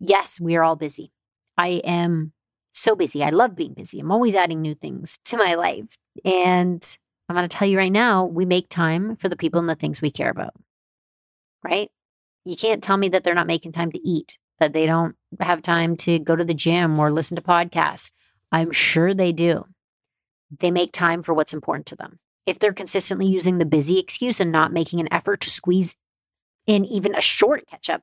yes, 0.00 0.40
we 0.40 0.56
are 0.56 0.64
all 0.64 0.76
busy. 0.76 1.12
I 1.56 1.82
am 1.84 2.32
so 2.72 2.94
busy. 2.94 3.22
I 3.22 3.30
love 3.30 3.56
being 3.56 3.74
busy. 3.74 4.00
I'm 4.00 4.12
always 4.12 4.34
adding 4.34 4.60
new 4.60 4.74
things 4.74 5.18
to 5.26 5.36
my 5.36 5.54
life. 5.54 5.96
And 6.24 6.98
I'm 7.28 7.36
going 7.36 7.48
to 7.48 7.54
tell 7.54 7.68
you 7.68 7.76
right 7.76 7.92
now, 7.92 8.24
we 8.24 8.44
make 8.44 8.68
time 8.68 9.16
for 9.16 9.28
the 9.28 9.36
people 9.36 9.60
and 9.60 9.68
the 9.68 9.74
things 9.74 10.00
we 10.00 10.10
care 10.10 10.30
about. 10.30 10.54
Right? 11.62 11.90
You 12.44 12.56
can't 12.56 12.82
tell 12.82 12.96
me 12.96 13.08
that 13.10 13.24
they're 13.24 13.34
not 13.34 13.46
making 13.46 13.72
time 13.72 13.92
to 13.92 14.08
eat, 14.08 14.38
that 14.58 14.72
they 14.72 14.86
don't 14.86 15.16
have 15.40 15.60
time 15.60 15.96
to 15.96 16.18
go 16.18 16.34
to 16.36 16.44
the 16.44 16.54
gym 16.54 16.98
or 16.98 17.12
listen 17.12 17.36
to 17.36 17.42
podcasts. 17.42 18.10
I'm 18.50 18.72
sure 18.72 19.12
they 19.12 19.32
do. 19.32 19.66
They 20.58 20.70
make 20.70 20.92
time 20.92 21.22
for 21.22 21.34
what's 21.34 21.52
important 21.52 21.86
to 21.86 21.96
them. 21.96 22.18
If 22.46 22.58
they're 22.58 22.72
consistently 22.72 23.26
using 23.26 23.58
the 23.58 23.66
busy 23.66 23.98
excuse 23.98 24.40
and 24.40 24.50
not 24.50 24.72
making 24.72 25.00
an 25.00 25.12
effort 25.12 25.40
to 25.40 25.50
squeeze 25.50 25.94
in 26.66 26.86
even 26.86 27.14
a 27.14 27.20
short 27.20 27.66
catch 27.66 27.90
up, 27.90 28.02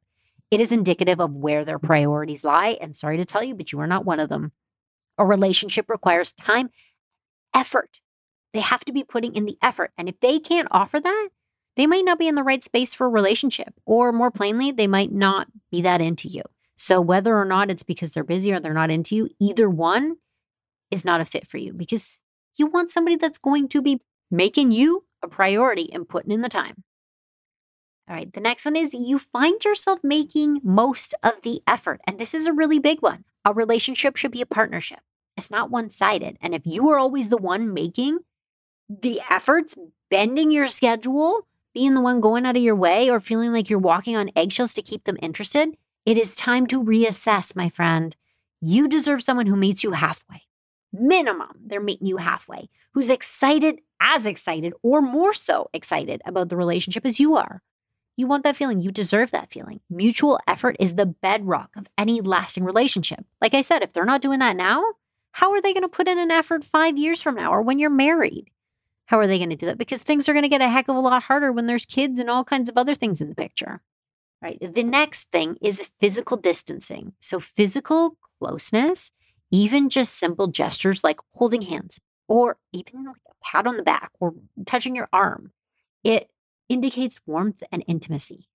it 0.52 0.62
is 0.62 0.72
indicative 0.72 1.20
of 1.20 1.34
where 1.34 1.66
their 1.66 1.80
priorities 1.80 2.44
lie. 2.44 2.78
And 2.82 2.96
sorry 2.96 3.18
to 3.18 3.26
tell 3.26 3.44
you, 3.44 3.56
but 3.56 3.72
you 3.72 3.80
are 3.80 3.88
not 3.88 4.06
one 4.06 4.20
of 4.20 4.30
them. 4.30 4.52
A 5.18 5.26
relationship 5.26 5.90
requires 5.90 6.34
time, 6.34 6.70
effort. 7.54 8.02
They 8.54 8.60
have 8.60 8.86
to 8.86 8.94
be 8.94 9.04
putting 9.04 9.36
in 9.36 9.46
the 9.46 9.58
effort. 9.62 9.92
And 9.98 10.08
if 10.08 10.20
they 10.20 10.40
can't 10.40 10.68
offer 10.72 11.00
that, 11.00 11.30
they 11.76 11.88
might 11.88 12.06
not 12.06 12.20
be 12.20 12.28
in 12.28 12.36
the 12.36 12.44
right 12.44 12.64
space 12.64 12.94
for 12.94 13.06
a 13.06 13.10
relationship. 13.10 13.74
Or 13.86 14.12
more 14.12 14.32
plainly, 14.32 14.72
they 14.72 14.88
might 14.88 15.12
not 15.12 15.48
be 15.72 15.82
that 15.82 16.02
into 16.02 16.28
you. 16.28 16.44
So 16.78 17.02
whether 17.02 17.36
or 17.38 17.46
not 17.46 17.72
it's 17.72 17.84
because 17.84 18.12
they're 18.12 18.24
busy 18.24 18.54
or 18.54 18.60
they're 18.60 18.74
not 18.74 18.92
into 18.92 19.16
you, 19.16 19.30
either 19.40 19.70
one 19.70 20.18
is 20.92 21.06
not 21.06 21.22
a 21.22 21.26
fit 21.26 21.48
for 21.48 21.58
you 21.58 21.74
because 21.74 22.20
you 22.58 22.68
want 22.68 22.92
somebody 22.92 23.16
that's 23.16 23.38
going 23.38 23.68
to 23.70 23.82
be 23.82 24.00
making 24.32 24.72
you 24.72 25.04
a 25.24 25.28
priority 25.28 25.92
and 25.92 26.08
putting 26.08 26.32
in 26.32 26.42
the 26.42 26.50
time. 26.50 26.84
All 28.08 28.16
right, 28.16 28.32
the 28.32 28.42
next 28.42 28.66
one 28.66 28.76
is 28.76 28.94
you 28.94 29.18
find 29.18 29.64
yourself 29.64 30.00
making 30.04 30.62
most 30.64 31.16
of 31.24 31.42
the 31.42 31.62
effort. 31.66 32.02
And 32.06 32.20
this 32.20 32.36
is 32.36 32.46
a 32.46 32.54
really 32.54 32.78
big 32.78 33.02
one. 33.02 33.24
A 33.46 33.54
relationship 33.54 34.16
should 34.16 34.32
be 34.32 34.42
a 34.42 34.46
partnership, 34.46 35.00
it's 35.38 35.52
not 35.52 35.72
one 35.72 35.90
sided. 35.90 36.38
And 36.42 36.54
if 36.54 36.66
you 36.66 36.90
are 36.90 37.00
always 37.00 37.30
the 37.30 37.38
one 37.38 37.74
making 37.74 38.20
the 38.90 39.22
efforts, 39.30 39.76
bending 40.10 40.52
your 40.52 40.68
schedule, 40.68 41.48
being 41.74 41.96
the 41.96 42.02
one 42.02 42.22
going 42.22 42.46
out 42.46 42.56
of 42.56 42.64
your 42.64 42.76
way, 42.76 43.10
or 43.10 43.20
feeling 43.20 43.52
like 43.52 43.70
you're 43.70 43.80
walking 43.80 44.16
on 44.16 44.30
eggshells 44.36 44.74
to 44.76 44.82
keep 44.82 45.04
them 45.04 45.18
interested, 45.22 45.76
it 46.06 46.18
is 46.18 46.36
time 46.36 46.68
to 46.68 46.84
reassess, 46.84 47.56
my 47.56 47.70
friend. 47.70 48.16
You 48.62 48.88
deserve 48.88 49.24
someone 49.24 49.48
who 49.48 49.56
meets 49.56 49.84
you 49.84 49.92
halfway. 49.92 50.44
Minimum, 50.94 51.50
they're 51.66 51.82
meeting 51.82 52.08
you 52.08 52.18
halfway, 52.18 52.70
who's 52.94 53.10
excited, 53.10 53.80
as 54.00 54.26
excited, 54.26 54.74
or 54.84 55.02
more 55.02 55.34
so 55.34 55.70
excited 55.74 56.22
about 56.26 56.50
the 56.50 56.56
relationship 56.56 57.06
as 57.06 57.20
you 57.20 57.36
are. 57.36 57.62
You 58.18 58.28
want 58.28 58.44
that 58.44 58.56
feeling. 58.56 58.82
You 58.82 58.92
deserve 58.92 59.32
that 59.32 59.52
feeling. 59.52 59.82
Mutual 59.90 60.40
effort 60.48 60.78
is 60.80 60.96
the 60.96 61.06
bedrock 61.06 61.72
of 61.76 61.88
any 61.98 62.22
lasting 62.22 62.64
relationship. 62.64 63.26
Like 63.42 63.54
I 63.54 63.62
said, 63.62 63.84
if 63.84 63.94
they're 63.94 64.06
not 64.06 64.22
doing 64.22 64.40
that 64.40 64.56
now, 64.56 64.84
how 65.32 65.52
are 65.52 65.62
they 65.62 65.74
going 65.74 65.84
to 65.84 65.90
put 65.90 66.08
in 66.08 66.18
an 66.18 66.32
effort 66.32 66.64
five 66.64 66.98
years 66.98 67.22
from 67.22 67.36
now 67.36 67.52
or 67.52 67.62
when 67.62 67.78
you're 67.78 67.90
married? 67.90 68.50
How 69.06 69.20
are 69.20 69.28
they 69.28 69.38
going 69.38 69.50
to 69.50 69.56
do 69.56 69.66
that? 69.66 69.78
Because 69.78 70.02
things 70.02 70.28
are 70.28 70.34
going 70.34 70.44
to 70.44 70.50
get 70.50 70.62
a 70.62 70.70
heck 70.70 70.88
of 70.88 70.96
a 70.96 71.00
lot 71.00 71.24
harder 71.24 71.52
when 71.52 71.68
there's 71.68 71.86
kids 71.86 72.20
and 72.20 72.30
all 72.30 72.44
kinds 72.44 72.70
of 72.70 72.78
other 72.78 72.96
things 72.96 73.22
in 73.22 73.30
the 73.30 73.36
picture. 73.36 73.82
Right. 74.42 74.60
The 74.62 74.84
next 74.84 75.32
thing 75.32 75.58
is 75.62 75.92
physical 76.00 76.38
distancing. 76.38 77.14
So, 77.20 77.40
physical 77.40 78.18
closeness, 78.40 79.12
even 79.52 79.90
just 79.90 80.18
simple 80.20 80.48
gestures 80.48 81.04
like 81.04 81.20
holding 81.34 81.62
hands 81.62 82.00
or 82.28 82.58
even 82.72 83.06
like 83.06 83.16
a 83.28 83.34
pat 83.44 83.68
on 83.68 83.78
the 83.78 83.84
back 83.84 84.12
or 84.20 84.34
touching 84.66 84.96
your 84.96 85.10
arm, 85.12 85.52
it 86.04 86.30
indicates 86.70 87.20
warmth 87.26 87.64
and 87.72 87.84
intimacy. 87.88 88.48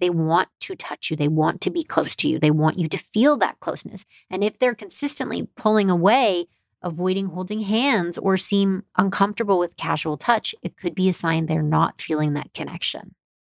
They 0.00 0.10
want 0.10 0.48
to 0.60 0.76
touch 0.76 1.10
you. 1.10 1.16
They 1.16 1.28
want 1.28 1.60
to 1.62 1.70
be 1.70 1.82
close 1.82 2.14
to 2.16 2.28
you. 2.28 2.38
They 2.38 2.50
want 2.50 2.78
you 2.78 2.88
to 2.88 2.98
feel 2.98 3.36
that 3.38 3.58
closeness. 3.60 4.04
And 4.30 4.44
if 4.44 4.58
they're 4.58 4.74
consistently 4.74 5.48
pulling 5.56 5.90
away, 5.90 6.46
avoiding 6.82 7.26
holding 7.26 7.60
hands, 7.60 8.16
or 8.16 8.36
seem 8.36 8.84
uncomfortable 8.96 9.58
with 9.58 9.76
casual 9.76 10.16
touch, 10.16 10.54
it 10.62 10.76
could 10.76 10.94
be 10.94 11.08
a 11.08 11.12
sign 11.12 11.46
they're 11.46 11.62
not 11.62 12.00
feeling 12.00 12.34
that 12.34 12.54
connection. 12.54 13.14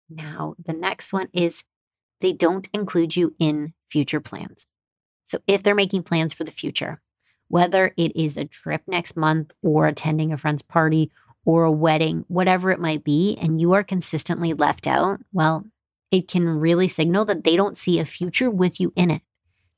Now, 0.09 0.55
the 0.65 0.73
next 0.73 1.13
one 1.13 1.29
is 1.33 1.65
they 2.21 2.33
don't 2.33 2.69
include 2.73 3.17
you 3.17 3.35
in 3.39 3.75
future 3.91 4.21
plans. 4.21 4.67
So 5.25 5.39
if 5.47 5.63
they're 5.63 5.75
making 5.75 6.05
plans 6.05 6.33
for 6.33 6.45
the 6.45 6.51
future, 6.51 7.01
whether 7.49 7.93
it 7.97 8.15
is 8.17 8.37
a 8.37 8.45
trip 8.45 8.83
next 8.87 9.17
month 9.17 9.51
or 9.63 9.87
attending 9.87 10.33
a 10.33 10.39
friend's 10.39 10.63
party 10.63 11.11
or 11.49 11.65
a 11.65 11.73
wedding, 11.73 12.27
whatever 12.29 12.71
it 12.71 12.79
might 12.79 13.03
be, 13.03 13.35
and 13.41 13.59
you 13.59 13.73
are 13.73 13.83
consistently 13.83 14.53
left 14.53 14.87
out, 14.87 15.19
well, 15.33 15.65
it 16.11 16.29
can 16.29 16.47
really 16.47 16.89
signal 16.89 17.25
that 17.25 17.43
they 17.43 17.57
don't 17.57 17.79
see 17.79 17.99
a 17.99 18.05
future 18.05 18.51
with 18.51 18.79
you 18.79 18.93
in 18.95 19.11
it. 19.11 19.23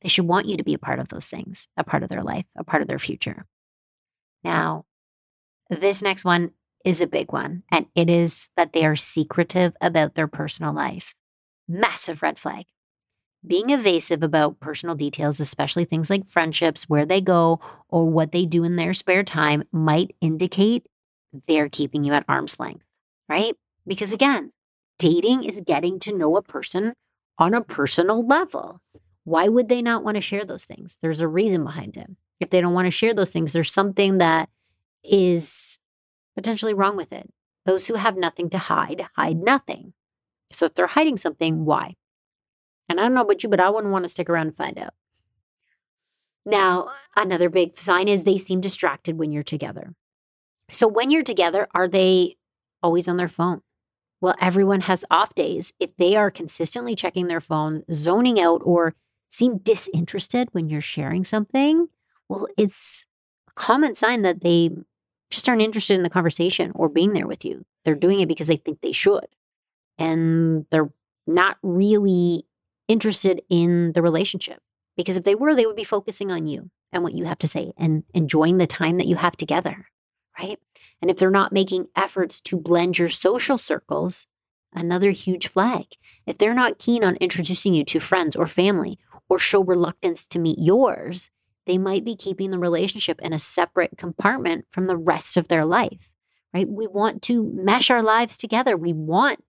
They 0.02 0.08
should 0.08 0.26
want 0.26 0.48
you 0.48 0.56
to 0.56 0.64
be 0.64 0.74
a 0.74 0.80
part 0.80 0.98
of 0.98 1.10
those 1.10 1.28
things, 1.28 1.68
a 1.76 1.84
part 1.84 2.02
of 2.02 2.08
their 2.08 2.24
life, 2.24 2.44
a 2.58 2.64
part 2.64 2.82
of 2.82 2.88
their 2.88 2.98
future. 2.98 3.46
Now, 4.42 4.84
this 5.68 6.02
next 6.02 6.24
one 6.24 6.50
is 6.84 7.00
a 7.00 7.06
big 7.06 7.30
one, 7.30 7.62
and 7.70 7.86
it 7.94 8.10
is 8.10 8.48
that 8.56 8.72
they 8.72 8.84
are 8.84 8.96
secretive 8.96 9.72
about 9.80 10.16
their 10.16 10.26
personal 10.26 10.72
life. 10.74 11.14
Massive 11.68 12.20
red 12.20 12.36
flag. 12.36 12.64
Being 13.46 13.70
evasive 13.70 14.24
about 14.24 14.58
personal 14.58 14.96
details, 14.96 15.38
especially 15.38 15.84
things 15.84 16.10
like 16.10 16.26
friendships, 16.26 16.88
where 16.88 17.06
they 17.06 17.20
go, 17.20 17.60
or 17.88 18.10
what 18.10 18.32
they 18.32 18.44
do 18.44 18.64
in 18.64 18.74
their 18.74 18.92
spare 18.92 19.22
time, 19.22 19.62
might 19.70 20.16
indicate 20.20 20.88
they're 21.46 21.68
keeping 21.68 22.04
you 22.04 22.12
at 22.12 22.24
arm's 22.28 22.58
length, 22.58 22.84
right? 23.28 23.54
Because 23.86 24.12
again, 24.12 24.52
dating 24.98 25.44
is 25.44 25.60
getting 25.60 25.98
to 26.00 26.16
know 26.16 26.36
a 26.36 26.42
person 26.42 26.94
on 27.38 27.54
a 27.54 27.62
personal 27.62 28.26
level. 28.26 28.80
Why 29.24 29.48
would 29.48 29.68
they 29.68 29.82
not 29.82 30.04
want 30.04 30.16
to 30.16 30.20
share 30.20 30.44
those 30.44 30.64
things? 30.64 30.96
There's 31.02 31.20
a 31.20 31.28
reason 31.28 31.64
behind 31.64 31.96
it. 31.96 32.08
If 32.40 32.50
they 32.50 32.60
don't 32.60 32.74
want 32.74 32.86
to 32.86 32.90
share 32.90 33.14
those 33.14 33.30
things, 33.30 33.52
there's 33.52 33.72
something 33.72 34.18
that 34.18 34.48
is 35.04 35.78
potentially 36.34 36.74
wrong 36.74 36.96
with 36.96 37.12
it. 37.12 37.28
Those 37.66 37.86
who 37.86 37.94
have 37.94 38.16
nothing 38.16 38.50
to 38.50 38.58
hide, 38.58 39.06
hide 39.14 39.38
nothing. 39.38 39.92
So 40.52 40.66
if 40.66 40.74
they're 40.74 40.86
hiding 40.86 41.16
something, 41.16 41.64
why? 41.64 41.94
And 42.88 42.98
I 42.98 43.04
don't 43.04 43.14
know 43.14 43.20
about 43.20 43.42
you, 43.42 43.48
but 43.48 43.60
I 43.60 43.70
wouldn't 43.70 43.92
want 43.92 44.04
to 44.04 44.08
stick 44.08 44.28
around 44.28 44.48
and 44.48 44.56
find 44.56 44.78
out. 44.78 44.94
Now, 46.44 46.90
another 47.14 47.48
big 47.48 47.78
sign 47.78 48.08
is 48.08 48.24
they 48.24 48.38
seem 48.38 48.60
distracted 48.60 49.18
when 49.18 49.30
you're 49.30 49.42
together. 49.42 49.94
So 50.70 50.86
when 50.86 51.10
you're 51.10 51.22
together, 51.22 51.66
are 51.74 51.88
they 51.88 52.36
always 52.82 53.08
on 53.08 53.16
their 53.16 53.28
phone? 53.28 53.62
Well, 54.20 54.34
everyone 54.40 54.82
has 54.82 55.04
off 55.10 55.34
days. 55.34 55.72
If 55.80 55.96
they 55.96 56.16
are 56.16 56.30
consistently 56.30 56.94
checking 56.94 57.26
their 57.26 57.40
phone, 57.40 57.84
zoning 57.92 58.40
out, 58.40 58.60
or 58.64 58.94
seem 59.28 59.58
disinterested 59.58 60.48
when 60.52 60.68
you're 60.68 60.80
sharing 60.80 61.24
something, 61.24 61.88
well, 62.28 62.46
it's 62.58 63.06
a 63.48 63.52
common 63.52 63.94
sign 63.94 64.22
that 64.22 64.42
they 64.42 64.70
just 65.30 65.48
aren't 65.48 65.62
interested 65.62 65.94
in 65.94 66.02
the 66.02 66.10
conversation 66.10 66.72
or 66.74 66.88
being 66.88 67.12
there 67.12 67.26
with 67.26 67.44
you. 67.44 67.64
They're 67.84 67.94
doing 67.94 68.20
it 68.20 68.28
because 68.28 68.46
they 68.46 68.56
think 68.56 68.80
they 68.80 68.92
should. 68.92 69.26
And 69.98 70.66
they're 70.70 70.90
not 71.26 71.56
really 71.62 72.44
interested 72.88 73.42
in 73.48 73.92
the 73.92 74.02
relationship. 74.02 74.60
Because 74.96 75.16
if 75.16 75.24
they 75.24 75.34
were, 75.34 75.54
they 75.54 75.66
would 75.66 75.76
be 75.76 75.84
focusing 75.84 76.30
on 76.30 76.46
you 76.46 76.70
and 76.92 77.02
what 77.02 77.14
you 77.14 77.24
have 77.24 77.38
to 77.38 77.46
say 77.46 77.72
and 77.78 78.02
enjoying 78.12 78.58
the 78.58 78.66
time 78.66 78.98
that 78.98 79.06
you 79.06 79.16
have 79.16 79.36
together 79.36 79.86
right? 80.40 80.58
And 81.00 81.10
if 81.10 81.16
they're 81.18 81.30
not 81.30 81.52
making 81.52 81.86
efforts 81.96 82.40
to 82.42 82.56
blend 82.56 82.98
your 82.98 83.08
social 83.08 83.58
circles, 83.58 84.26
another 84.72 85.10
huge 85.10 85.48
flag. 85.48 85.86
If 86.26 86.38
they're 86.38 86.54
not 86.54 86.78
keen 86.78 87.04
on 87.04 87.16
introducing 87.16 87.74
you 87.74 87.84
to 87.86 88.00
friends 88.00 88.36
or 88.36 88.46
family 88.46 88.98
or 89.28 89.38
show 89.38 89.62
reluctance 89.62 90.26
to 90.28 90.38
meet 90.38 90.58
yours, 90.58 91.30
they 91.66 91.78
might 91.78 92.04
be 92.04 92.16
keeping 92.16 92.50
the 92.50 92.58
relationship 92.58 93.20
in 93.20 93.32
a 93.32 93.38
separate 93.38 93.96
compartment 93.96 94.66
from 94.70 94.86
the 94.86 94.96
rest 94.96 95.36
of 95.36 95.48
their 95.48 95.64
life, 95.64 96.10
right? 96.54 96.68
We 96.68 96.86
want 96.86 97.22
to 97.22 97.50
mesh 97.54 97.90
our 97.90 98.02
lives 98.02 98.36
together. 98.36 98.76
We 98.76 98.92
want 98.92 99.42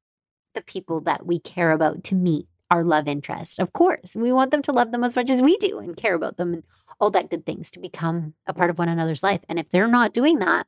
the 0.53 0.61
people 0.61 1.01
that 1.01 1.25
we 1.25 1.39
care 1.39 1.71
about 1.71 2.03
to 2.05 2.15
meet 2.15 2.47
our 2.69 2.83
love 2.83 3.07
interest. 3.07 3.59
Of 3.59 3.73
course, 3.73 4.15
we 4.15 4.31
want 4.31 4.51
them 4.51 4.61
to 4.63 4.71
love 4.71 4.91
them 4.91 5.03
as 5.03 5.15
much 5.15 5.29
as 5.29 5.41
we 5.41 5.57
do 5.57 5.79
and 5.79 5.95
care 5.95 6.13
about 6.13 6.37
them 6.37 6.53
and 6.53 6.63
all 6.99 7.11
that 7.11 7.29
good 7.29 7.45
things 7.45 7.71
to 7.71 7.79
become 7.79 8.33
a 8.45 8.53
part 8.53 8.69
of 8.69 8.77
one 8.77 8.89
another's 8.89 9.23
life. 9.23 9.41
And 9.49 9.59
if 9.59 9.69
they're 9.69 9.87
not 9.87 10.13
doing 10.13 10.39
that, 10.39 10.67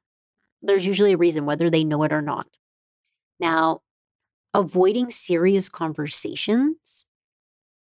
there's 0.63 0.86
usually 0.86 1.13
a 1.13 1.17
reason, 1.17 1.46
whether 1.46 1.70
they 1.70 1.84
know 1.84 2.03
it 2.03 2.13
or 2.13 2.22
not. 2.22 2.48
Now, 3.39 3.82
avoiding 4.53 5.10
serious 5.10 5.70
conversations, 5.70 7.05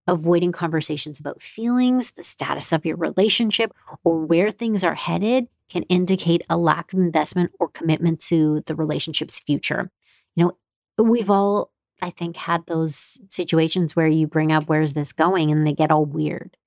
avoiding 0.07 0.51
conversations 0.51 1.19
about 1.19 1.41
feelings, 1.41 2.11
the 2.11 2.23
status 2.23 2.73
of 2.73 2.85
your 2.85 2.97
relationship, 2.97 3.71
or 4.03 4.19
where 4.19 4.51
things 4.51 4.83
are 4.83 4.95
headed 4.95 5.47
can 5.69 5.83
indicate 5.83 6.41
a 6.49 6.57
lack 6.57 6.91
of 6.93 6.99
investment 6.99 7.51
or 7.59 7.69
commitment 7.69 8.19
to 8.19 8.61
the 8.65 8.75
relationship's 8.75 9.39
future. 9.39 9.89
You 10.35 10.45
know, 10.97 11.03
we've 11.03 11.29
all, 11.29 11.71
I 12.01 12.09
think, 12.09 12.35
had 12.35 12.65
those 12.65 13.17
situations 13.29 13.95
where 13.95 14.07
you 14.07 14.27
bring 14.27 14.51
up, 14.51 14.65
where's 14.65 14.93
this 14.93 15.13
going? 15.13 15.51
And 15.51 15.65
they 15.65 15.73
get 15.73 15.91
all 15.91 16.05
weird. 16.05 16.57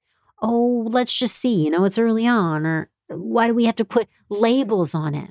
Oh, 0.41 0.87
let's 0.89 1.17
just 1.17 1.37
see, 1.37 1.65
you 1.65 1.71
know, 1.71 1.85
it's 1.85 1.99
early 1.99 2.27
on, 2.27 2.67
or 2.67 2.91
why 3.09 3.47
do 3.47 3.55
we 3.55 3.65
have 3.65 3.77
to 3.77 3.85
put 3.85 4.09
labels 4.29 4.95
on 4.95 5.15
it? 5.15 5.31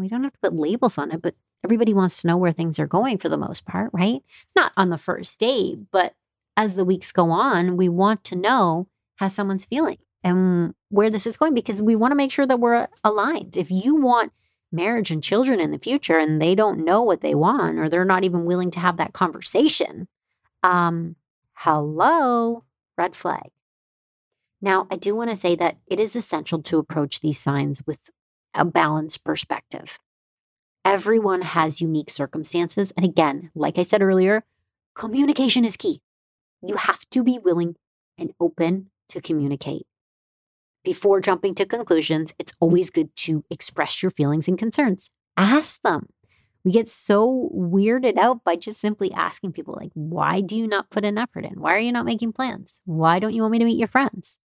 We 0.00 0.08
don't 0.08 0.24
have 0.24 0.32
to 0.32 0.38
put 0.38 0.54
labels 0.54 0.98
on 0.98 1.12
it, 1.12 1.22
but 1.22 1.34
everybody 1.64 1.94
wants 1.94 2.20
to 2.20 2.26
know 2.26 2.36
where 2.36 2.52
things 2.52 2.78
are 2.78 2.86
going 2.86 3.18
for 3.18 3.28
the 3.28 3.36
most 3.36 3.64
part, 3.64 3.90
right? 3.92 4.22
Not 4.54 4.72
on 4.76 4.90
the 4.90 4.98
first 4.98 5.40
day, 5.40 5.76
but 5.90 6.14
as 6.56 6.76
the 6.76 6.84
weeks 6.84 7.12
go 7.12 7.30
on, 7.30 7.76
we 7.76 7.88
want 7.88 8.24
to 8.24 8.36
know 8.36 8.88
how 9.16 9.28
someone's 9.28 9.64
feeling 9.64 9.98
and 10.22 10.74
where 10.88 11.10
this 11.10 11.26
is 11.26 11.36
going 11.36 11.54
because 11.54 11.82
we 11.82 11.96
want 11.96 12.12
to 12.12 12.16
make 12.16 12.32
sure 12.32 12.46
that 12.46 12.60
we're 12.60 12.88
aligned. 13.02 13.56
If 13.56 13.70
you 13.70 13.96
want 13.96 14.32
marriage 14.72 15.10
and 15.10 15.22
children 15.22 15.60
in 15.60 15.70
the 15.70 15.78
future 15.78 16.18
and 16.18 16.40
they 16.40 16.54
don't 16.54 16.84
know 16.84 17.02
what 17.02 17.20
they 17.20 17.34
want 17.34 17.78
or 17.78 17.88
they're 17.88 18.04
not 18.04 18.24
even 18.24 18.44
willing 18.44 18.70
to 18.72 18.80
have 18.80 18.96
that 18.96 19.12
conversation, 19.12 20.08
um, 20.62 21.16
hello, 21.54 22.64
red 22.96 23.14
flag. 23.14 23.50
Now, 24.60 24.86
I 24.90 24.96
do 24.96 25.14
want 25.14 25.30
to 25.30 25.36
say 25.36 25.54
that 25.56 25.76
it 25.86 26.00
is 26.00 26.16
essential 26.16 26.62
to 26.62 26.78
approach 26.78 27.20
these 27.20 27.38
signs 27.38 27.82
with 27.86 28.00
a 28.54 28.64
balanced 28.64 29.24
perspective. 29.24 29.98
Everyone 30.84 31.42
has 31.42 31.80
unique 31.80 32.10
circumstances. 32.10 32.92
And 32.96 33.04
again, 33.04 33.50
like 33.54 33.78
I 33.78 33.82
said 33.82 34.02
earlier, 34.02 34.44
communication 34.94 35.64
is 35.64 35.76
key. 35.76 36.00
You 36.62 36.76
have 36.76 37.08
to 37.10 37.22
be 37.22 37.38
willing 37.38 37.76
and 38.18 38.32
open 38.38 38.90
to 39.08 39.20
communicate. 39.20 39.86
Before 40.84 41.20
jumping 41.20 41.54
to 41.56 41.66
conclusions, 41.66 42.34
it's 42.38 42.52
always 42.60 42.90
good 42.90 43.14
to 43.16 43.44
express 43.50 44.02
your 44.02 44.10
feelings 44.10 44.48
and 44.48 44.58
concerns. 44.58 45.10
Ask 45.36 45.80
them 45.82 46.08
We 46.64 46.72
get 46.72 46.88
so 46.88 47.50
weirded 47.54 48.16
out 48.16 48.42
by 48.42 48.56
just 48.56 48.80
simply 48.80 49.12
asking 49.12 49.52
people, 49.52 49.74
like, 49.78 49.90
why 49.92 50.40
do 50.40 50.56
you 50.56 50.66
not 50.66 50.90
put 50.90 51.04
an 51.04 51.18
effort 51.18 51.44
in? 51.44 51.60
Why 51.60 51.74
are 51.74 51.78
you 51.78 51.92
not 51.92 52.06
making 52.06 52.32
plans? 52.32 52.80
Why 52.86 53.18
don't 53.18 53.34
you 53.34 53.42
want 53.42 53.52
me 53.52 53.58
to 53.58 53.64
meet 53.66 53.78
your 53.78 53.88
friends? 53.88 54.40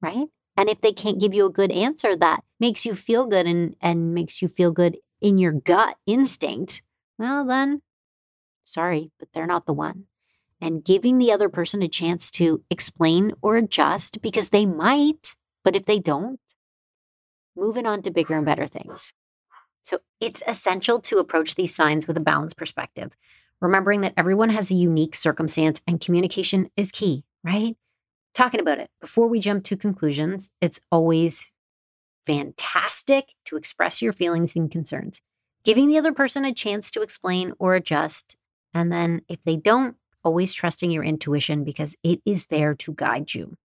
Right? 0.00 0.26
And 0.56 0.68
if 0.68 0.80
they 0.80 0.92
can't 0.92 1.20
give 1.20 1.34
you 1.34 1.46
a 1.46 1.52
good 1.52 1.70
answer 1.70 2.16
that 2.16 2.42
makes 2.58 2.86
you 2.86 2.94
feel 2.94 3.26
good 3.26 3.46
and, 3.46 3.76
and 3.80 4.14
makes 4.14 4.40
you 4.40 4.48
feel 4.48 4.72
good 4.72 4.96
in 5.20 5.38
your 5.38 5.52
gut 5.52 5.96
instinct, 6.06 6.82
well, 7.18 7.44
then 7.44 7.82
sorry, 8.64 9.10
but 9.18 9.28
they're 9.32 9.46
not 9.46 9.66
the 9.66 9.72
one. 9.72 10.04
And 10.60 10.84
giving 10.84 11.18
the 11.18 11.32
other 11.32 11.50
person 11.50 11.82
a 11.82 11.88
chance 11.88 12.30
to 12.32 12.62
explain 12.70 13.32
or 13.42 13.56
adjust 13.56 14.22
because 14.22 14.48
they 14.48 14.64
might, 14.64 15.34
but 15.62 15.76
if 15.76 15.84
they 15.84 15.98
don't, 15.98 16.40
moving 17.54 17.86
on 17.86 18.02
to 18.02 18.10
bigger 18.10 18.34
and 18.34 18.46
better 18.46 18.66
things. 18.66 19.12
So 19.82 20.00
it's 20.20 20.42
essential 20.46 21.00
to 21.02 21.18
approach 21.18 21.54
these 21.54 21.74
signs 21.74 22.08
with 22.08 22.16
a 22.16 22.20
balanced 22.20 22.56
perspective, 22.56 23.12
remembering 23.60 24.00
that 24.00 24.14
everyone 24.16 24.50
has 24.50 24.70
a 24.70 24.74
unique 24.74 25.14
circumstance 25.14 25.80
and 25.86 26.00
communication 26.00 26.70
is 26.76 26.90
key, 26.90 27.24
right? 27.44 27.76
Talking 28.36 28.60
about 28.60 28.78
it 28.78 28.90
before 29.00 29.28
we 29.28 29.40
jump 29.40 29.64
to 29.64 29.78
conclusions, 29.78 30.50
it's 30.60 30.78
always 30.92 31.50
fantastic 32.26 33.32
to 33.46 33.56
express 33.56 34.02
your 34.02 34.12
feelings 34.12 34.54
and 34.54 34.70
concerns, 34.70 35.22
giving 35.64 35.88
the 35.88 35.96
other 35.96 36.12
person 36.12 36.44
a 36.44 36.52
chance 36.52 36.90
to 36.90 37.00
explain 37.00 37.54
or 37.58 37.74
adjust. 37.74 38.36
And 38.74 38.92
then 38.92 39.22
if 39.26 39.40
they 39.44 39.56
don't, 39.56 39.96
always 40.22 40.52
trusting 40.52 40.90
your 40.90 41.02
intuition 41.02 41.64
because 41.64 41.96
it 42.02 42.20
is 42.26 42.48
there 42.48 42.74
to 42.74 42.92
guide 42.92 43.32
you. 43.32 43.56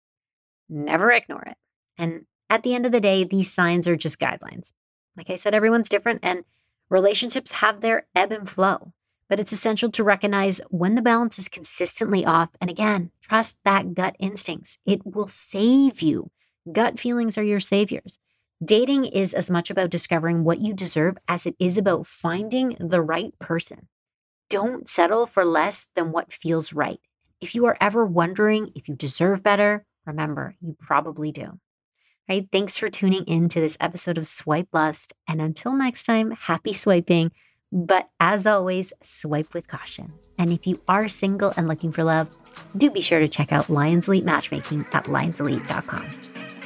Never 0.69 1.11
ignore 1.11 1.43
it. 1.43 1.57
And 1.99 2.27
at 2.49 2.63
the 2.63 2.77
end 2.77 2.87
of 2.87 2.93
the 2.93 3.01
day, 3.01 3.25
these 3.25 3.53
signs 3.53 3.89
are 3.89 3.97
just 3.97 4.21
guidelines. 4.21 4.73
Like 5.17 5.31
I 5.31 5.35
said, 5.35 5.53
everyone's 5.53 5.89
different 5.89 6.21
and 6.23 6.45
relationships 6.91 7.51
have 7.51 7.81
their 7.81 8.07
ebb 8.15 8.31
and 8.31 8.49
flow. 8.49 8.93
But 9.31 9.41
it's 9.41 9.53
essential 9.53 9.91
to 9.93 10.05
recognize 10.05 10.61
when 10.69 10.97
the 10.97 11.03
balance 11.03 11.39
is 11.39 11.49
consistently 11.49 12.27
off. 12.27 12.51
And 12.61 12.69
again, 12.69 13.13
trust 13.23 13.59
that 13.65 13.95
gut 13.95 14.15
instincts. 14.19 14.77
It 14.85 15.01
will 15.07 15.29
save 15.29 16.03
you. 16.03 16.31
Gut 16.71 17.01
feelings 17.01 17.39
are 17.39 17.43
your 17.43 17.61
saviors. 17.61 18.19
Dating 18.63 19.07
is 19.07 19.33
as 19.33 19.51
much 19.51 19.71
about 19.71 19.89
discovering 19.89 20.45
what 20.45 20.61
you 20.61 20.75
deserve 20.75 21.17
as 21.29 21.47
it 21.47 21.57
is 21.59 21.79
about 21.79 22.07
finding 22.07 22.77
the 22.79 23.01
right 23.01 23.33
person. 23.39 23.89
Don't 24.51 24.87
settle 24.87 25.27
for 25.27 25.47
less 25.47 25.89
than 25.95 26.13
what 26.13 26.33
feels 26.33 26.75
right. 26.75 27.01
If 27.41 27.55
you 27.55 27.65
are 27.65 27.79
ever 27.81 28.05
wondering 28.05 28.73
if 28.75 28.89
you 28.89 28.95
deserve 28.95 29.43
better, 29.43 29.87
remember, 30.05 30.57
you 30.61 30.77
probably 30.79 31.33
do 31.33 31.59
right? 32.31 32.47
Thanks 32.53 32.79
for 32.79 32.89
tuning 32.89 33.25
in 33.25 33.49
to 33.49 33.61
this 33.61 33.77
episode 33.81 34.17
of 34.17 34.25
Swipe 34.25 34.69
Lust. 34.73 35.13
And 35.27 35.41
until 35.41 35.75
next 35.75 36.05
time, 36.05 36.31
happy 36.31 36.73
swiping. 36.73 37.33
But 37.73 38.09
as 38.19 38.47
always, 38.47 38.93
swipe 39.03 39.55
with 39.55 39.69
caution. 39.69 40.13
And 40.39 40.53
if 40.53 40.67
you 40.67 40.81
are 40.89 41.09
single 41.09 41.53
and 41.57 41.69
looking 41.69 41.93
for 41.93 42.05
love, 42.05 42.37
do 42.77 42.91
be 42.91 43.01
sure 43.01 43.21
to 43.21 43.29
check 43.29 43.53
out 43.53 43.71
Lyons 43.71 44.09
Elite 44.09 44.25
Matchmaking 44.25 44.87
at 44.93 45.05
lyonselite.com. 45.05 46.60